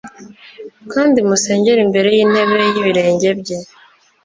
kandi 0.93 1.17
musengere 1.27 1.79
imbere 1.85 2.07
y'intebe 2.15 2.55
y'ibirenge 2.73 3.29
bye 3.39 3.57